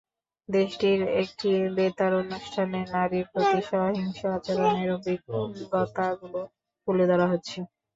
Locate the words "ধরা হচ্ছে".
7.11-7.57